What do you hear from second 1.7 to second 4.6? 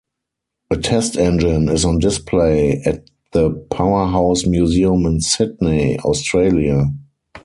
on display at the Powerhouse